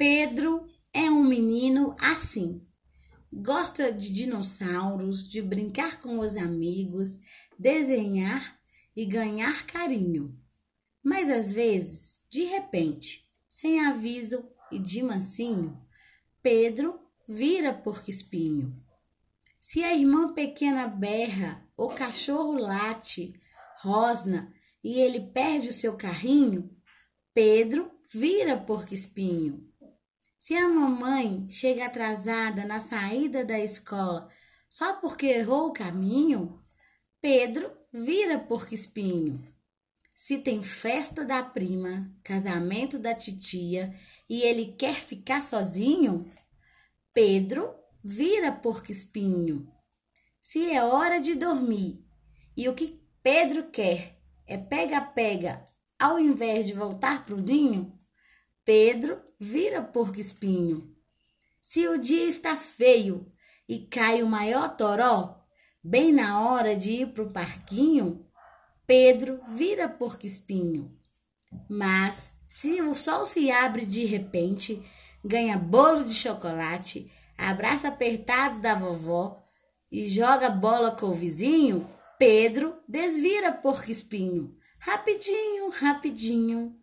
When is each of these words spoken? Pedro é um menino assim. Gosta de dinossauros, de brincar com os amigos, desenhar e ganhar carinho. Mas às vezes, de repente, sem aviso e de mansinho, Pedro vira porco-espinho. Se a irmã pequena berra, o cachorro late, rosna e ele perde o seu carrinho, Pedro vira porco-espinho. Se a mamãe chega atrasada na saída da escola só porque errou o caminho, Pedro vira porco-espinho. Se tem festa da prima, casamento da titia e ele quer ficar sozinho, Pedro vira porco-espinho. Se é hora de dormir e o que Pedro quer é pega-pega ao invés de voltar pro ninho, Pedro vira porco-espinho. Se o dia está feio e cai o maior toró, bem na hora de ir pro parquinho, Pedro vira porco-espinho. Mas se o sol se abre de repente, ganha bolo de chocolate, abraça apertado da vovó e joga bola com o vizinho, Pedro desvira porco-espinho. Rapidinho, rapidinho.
Pedro 0.00 0.66
é 0.94 1.10
um 1.10 1.22
menino 1.22 1.94
assim. 2.00 2.66
Gosta 3.30 3.92
de 3.92 4.10
dinossauros, 4.10 5.28
de 5.28 5.42
brincar 5.42 6.00
com 6.00 6.20
os 6.20 6.38
amigos, 6.38 7.18
desenhar 7.58 8.58
e 8.96 9.04
ganhar 9.04 9.66
carinho. 9.66 10.40
Mas 11.04 11.28
às 11.28 11.52
vezes, 11.52 12.24
de 12.30 12.44
repente, 12.44 13.30
sem 13.46 13.84
aviso 13.84 14.48
e 14.72 14.78
de 14.78 15.02
mansinho, 15.02 15.78
Pedro 16.42 16.98
vira 17.28 17.74
porco-espinho. 17.74 18.74
Se 19.60 19.84
a 19.84 19.94
irmã 19.94 20.32
pequena 20.32 20.86
berra, 20.86 21.68
o 21.76 21.90
cachorro 21.90 22.54
late, 22.54 23.38
rosna 23.82 24.50
e 24.82 24.98
ele 24.98 25.20
perde 25.20 25.68
o 25.68 25.74
seu 25.74 25.94
carrinho, 25.94 26.74
Pedro 27.34 27.90
vira 28.10 28.56
porco-espinho. 28.56 29.69
Se 30.40 30.56
a 30.56 30.66
mamãe 30.66 31.50
chega 31.50 31.84
atrasada 31.84 32.64
na 32.64 32.80
saída 32.80 33.44
da 33.44 33.58
escola 33.58 34.26
só 34.70 34.94
porque 34.94 35.26
errou 35.26 35.68
o 35.68 35.72
caminho, 35.72 36.58
Pedro 37.20 37.70
vira 37.92 38.38
porco-espinho. 38.38 39.38
Se 40.14 40.38
tem 40.38 40.62
festa 40.62 41.26
da 41.26 41.42
prima, 41.42 42.10
casamento 42.24 42.98
da 42.98 43.14
titia 43.14 43.94
e 44.30 44.40
ele 44.40 44.72
quer 44.78 44.94
ficar 44.94 45.42
sozinho, 45.42 46.32
Pedro 47.12 47.74
vira 48.02 48.50
porco-espinho. 48.50 49.70
Se 50.40 50.72
é 50.72 50.82
hora 50.82 51.20
de 51.20 51.34
dormir 51.34 52.02
e 52.56 52.66
o 52.66 52.74
que 52.74 52.98
Pedro 53.22 53.70
quer 53.70 54.18
é 54.46 54.56
pega-pega 54.56 55.66
ao 55.98 56.18
invés 56.18 56.66
de 56.66 56.72
voltar 56.72 57.26
pro 57.26 57.36
ninho, 57.36 57.99
Pedro 58.64 59.20
vira 59.38 59.82
porco-espinho. 59.82 60.94
Se 61.62 61.88
o 61.88 61.98
dia 61.98 62.24
está 62.24 62.56
feio 62.56 63.30
e 63.68 63.86
cai 63.86 64.22
o 64.22 64.26
maior 64.26 64.76
toró, 64.76 65.42
bem 65.82 66.12
na 66.12 66.40
hora 66.40 66.76
de 66.76 66.92
ir 66.92 67.12
pro 67.12 67.32
parquinho, 67.32 68.26
Pedro 68.86 69.40
vira 69.54 69.88
porco-espinho. 69.88 70.96
Mas 71.68 72.30
se 72.46 72.82
o 72.82 72.94
sol 72.94 73.24
se 73.24 73.50
abre 73.50 73.86
de 73.86 74.04
repente, 74.04 74.82
ganha 75.24 75.56
bolo 75.56 76.04
de 76.04 76.14
chocolate, 76.14 77.10
abraça 77.38 77.88
apertado 77.88 78.60
da 78.60 78.74
vovó 78.74 79.42
e 79.90 80.08
joga 80.08 80.50
bola 80.50 80.90
com 80.90 81.06
o 81.06 81.14
vizinho, 81.14 81.88
Pedro 82.18 82.76
desvira 82.86 83.52
porco-espinho. 83.52 84.54
Rapidinho, 84.78 85.70
rapidinho. 85.70 86.76